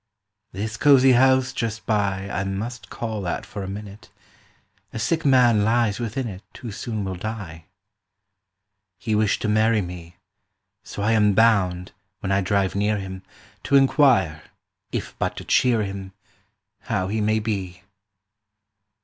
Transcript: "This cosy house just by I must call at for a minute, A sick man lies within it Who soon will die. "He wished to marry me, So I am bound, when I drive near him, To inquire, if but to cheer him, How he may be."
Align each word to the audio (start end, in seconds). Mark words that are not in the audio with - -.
"This 0.51 0.77
cosy 0.77 1.11
house 1.11 1.53
just 1.53 1.85
by 1.85 2.27
I 2.27 2.43
must 2.43 2.89
call 2.89 3.27
at 3.27 3.45
for 3.45 3.61
a 3.61 3.67
minute, 3.69 4.09
A 4.91 4.97
sick 4.97 5.23
man 5.25 5.63
lies 5.63 5.99
within 5.99 6.27
it 6.27 6.41
Who 6.59 6.71
soon 6.71 7.05
will 7.05 7.13
die. 7.13 7.65
"He 8.97 9.13
wished 9.13 9.43
to 9.43 9.47
marry 9.47 9.79
me, 9.79 10.15
So 10.83 11.03
I 11.03 11.11
am 11.11 11.33
bound, 11.35 11.91
when 12.19 12.31
I 12.31 12.41
drive 12.41 12.73
near 12.73 12.97
him, 12.97 13.21
To 13.65 13.75
inquire, 13.75 14.41
if 14.91 15.15
but 15.19 15.37
to 15.37 15.43
cheer 15.45 15.83
him, 15.83 16.13
How 16.85 17.07
he 17.07 17.21
may 17.21 17.37
be." 17.37 17.83